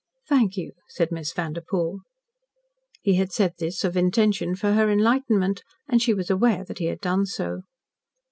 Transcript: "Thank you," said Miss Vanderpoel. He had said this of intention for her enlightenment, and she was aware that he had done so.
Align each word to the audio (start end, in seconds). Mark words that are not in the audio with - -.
"Thank 0.27 0.57
you," 0.57 0.71
said 0.87 1.11
Miss 1.11 1.31
Vanderpoel. 1.31 1.99
He 3.03 3.17
had 3.17 3.31
said 3.31 3.53
this 3.59 3.83
of 3.83 3.95
intention 3.95 4.55
for 4.55 4.71
her 4.73 4.89
enlightenment, 4.89 5.61
and 5.87 6.01
she 6.01 6.11
was 6.15 6.31
aware 6.31 6.63
that 6.63 6.79
he 6.79 6.85
had 6.85 7.01
done 7.01 7.27
so. 7.27 7.61